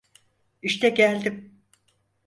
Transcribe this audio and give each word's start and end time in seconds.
İşte 0.61 0.89
geldim. 0.89 1.61